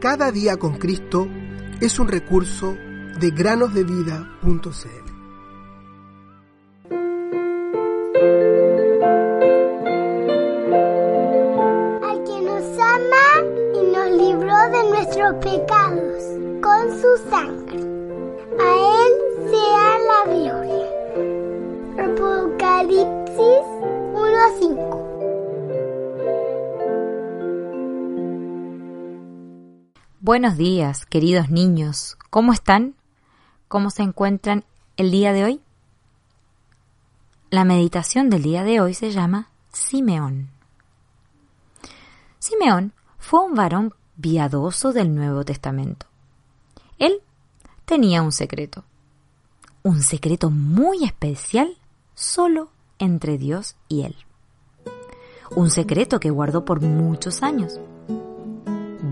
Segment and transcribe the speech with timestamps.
[0.00, 1.28] Cada día con Cristo
[1.78, 2.74] es un recurso
[3.20, 4.30] de granosdevida.cl.
[12.02, 13.44] Al que nos ama
[13.74, 16.22] y nos libró de nuestros pecados
[16.62, 17.80] con su sangre.
[18.58, 18.68] A
[19.04, 19.12] Él
[19.50, 20.88] sea la gloria.
[22.06, 23.66] Apocalipsis
[24.14, 24.89] 1:5
[30.30, 32.16] Buenos días, queridos niños.
[32.30, 32.94] ¿Cómo están?
[33.66, 34.64] ¿Cómo se encuentran
[34.96, 35.60] el día de hoy?
[37.50, 40.50] La meditación del día de hoy se llama Simeón.
[42.38, 46.06] Simeón fue un varón piadoso del Nuevo Testamento.
[47.00, 47.22] Él
[47.84, 48.84] tenía un secreto,
[49.82, 51.76] un secreto muy especial
[52.14, 52.70] solo
[53.00, 54.14] entre Dios y él.
[55.56, 57.80] Un secreto que guardó por muchos años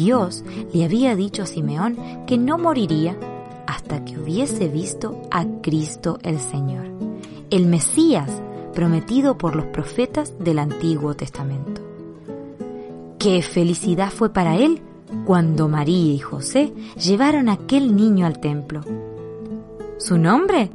[0.00, 3.18] Dios le había dicho a Simeón que no moriría
[3.66, 6.86] hasta que hubiese visto a Cristo el Señor,
[7.50, 8.30] el Mesías
[8.74, 11.82] prometido por los profetas del Antiguo Testamento.
[13.18, 14.80] Qué felicidad fue para él
[15.26, 18.80] cuando María y José llevaron aquel niño al templo.
[19.98, 20.70] ¿Su nombre?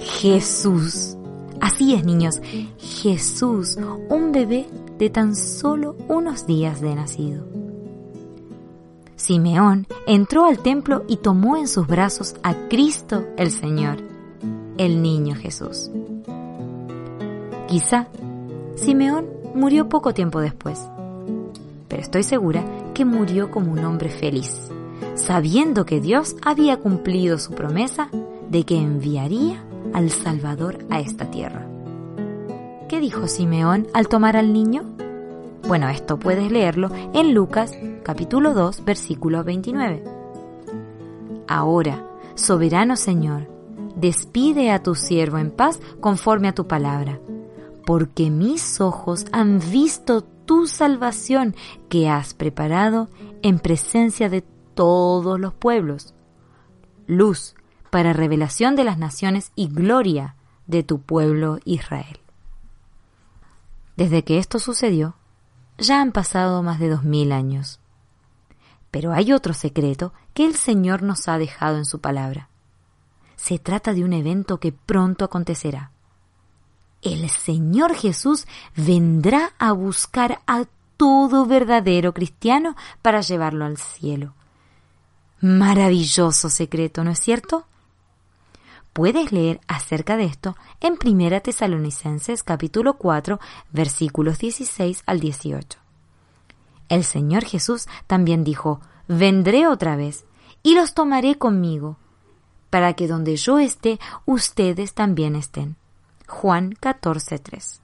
[0.00, 1.16] Jesús.
[1.62, 2.42] Así es, niños,
[2.76, 3.78] Jesús,
[4.10, 4.66] un bebé
[4.98, 7.67] de tan solo unos días de nacido.
[9.28, 13.98] Simeón entró al templo y tomó en sus brazos a Cristo el Señor,
[14.78, 15.90] el niño Jesús.
[17.66, 18.08] Quizá
[18.76, 20.80] Simeón murió poco tiempo después,
[21.88, 24.70] pero estoy segura que murió como un hombre feliz,
[25.14, 28.08] sabiendo que Dios había cumplido su promesa
[28.48, 29.62] de que enviaría
[29.92, 31.66] al Salvador a esta tierra.
[32.88, 34.84] ¿Qué dijo Simeón al tomar al niño?
[35.68, 40.02] Bueno, esto puedes leerlo en Lucas capítulo 2, versículo 29.
[41.46, 43.50] Ahora, soberano Señor,
[43.94, 47.20] despide a tu siervo en paz conforme a tu palabra,
[47.84, 51.54] porque mis ojos han visto tu salvación
[51.90, 53.10] que has preparado
[53.42, 56.14] en presencia de todos los pueblos,
[57.06, 57.54] luz
[57.90, 60.34] para revelación de las naciones y gloria
[60.66, 62.20] de tu pueblo Israel.
[63.98, 65.18] Desde que esto sucedió,
[65.78, 67.80] ya han pasado más de dos mil años.
[68.90, 72.48] Pero hay otro secreto que el Señor nos ha dejado en su palabra.
[73.36, 75.92] Se trata de un evento que pronto acontecerá.
[77.02, 78.46] El Señor Jesús
[78.76, 80.64] vendrá a buscar a
[80.96, 84.34] todo verdadero cristiano para llevarlo al cielo.
[85.40, 87.66] Maravilloso secreto, ¿no es cierto?
[88.98, 93.38] Puedes leer acerca de esto en 1 Tesalonicenses capítulo 4
[93.70, 95.78] versículos 16 al 18.
[96.88, 100.24] El Señor Jesús también dijo, vendré otra vez
[100.64, 101.96] y los tomaré conmigo,
[102.70, 105.76] para que donde yo esté, ustedes también estén.
[106.26, 107.78] Juan 14:3.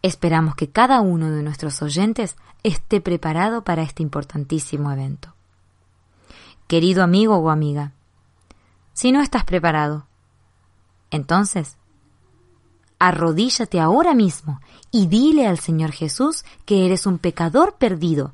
[0.00, 5.34] Esperamos que cada uno de nuestros oyentes esté preparado para este importantísimo evento.
[6.68, 7.92] Querido amigo o amiga,
[8.94, 10.06] si no estás preparado,
[11.12, 11.76] entonces
[12.98, 18.32] arrodíllate ahora mismo y dile al Señor Jesús que eres un pecador perdido,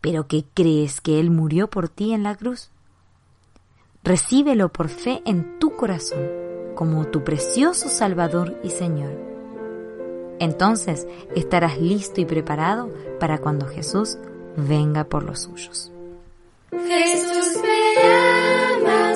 [0.00, 2.70] pero que crees que Él murió por ti en la cruz.
[4.04, 6.20] Recíbelo por fe en tu corazón
[6.74, 9.18] como tu precioso Salvador y Señor.
[10.38, 14.18] Entonces estarás listo y preparado para cuando Jesús
[14.56, 15.90] venga por los suyos.
[16.70, 19.14] Jesús me ama